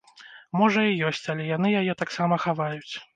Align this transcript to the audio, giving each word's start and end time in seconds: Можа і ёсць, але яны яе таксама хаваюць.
Можа 0.59 0.85
і 0.91 0.95
ёсць, 1.09 1.25
але 1.33 1.45
яны 1.49 1.73
яе 1.81 1.93
таксама 2.01 2.41
хаваюць. 2.47 2.91